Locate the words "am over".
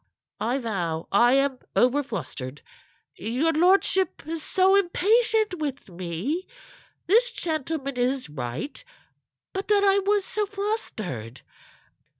1.33-2.01